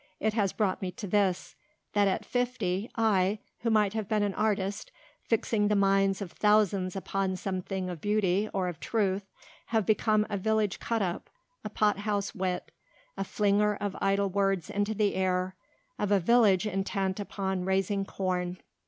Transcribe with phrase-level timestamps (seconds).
[0.19, 1.53] It has brought me to this
[1.93, 6.95] that at fifty I, who might have been an artist fixing the minds of thousands
[6.95, 9.29] upon some thing of beauty or of truth,
[9.67, 11.29] have become a village cut up,
[11.63, 12.71] a pot house wit,
[13.15, 15.55] a flinger of idle words into the air
[15.99, 18.57] of a village intent upon raising corn.